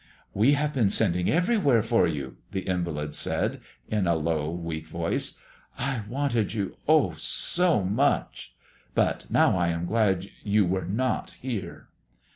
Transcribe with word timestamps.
"We 0.33 0.53
have 0.53 0.73
been 0.73 0.89
sending 0.89 1.29
everywhere 1.29 1.83
for 1.83 2.07
you," 2.07 2.37
the 2.49 2.61
invalid 2.61 3.13
said, 3.13 3.61
in 3.87 4.07
a 4.07 4.15
low, 4.15 4.49
weak 4.49 4.87
voice. 4.87 5.35
"I 5.77 6.01
wanted 6.09 6.55
you 6.55 6.75
oh, 6.87 7.11
so 7.11 7.83
much, 7.83 8.51
but 8.95 9.29
now 9.29 9.55
I 9.55 9.67
am 9.67 9.85
glad 9.85 10.27
you 10.43 10.65
were 10.65 10.85
not 10.85 11.37
here." 11.43 11.89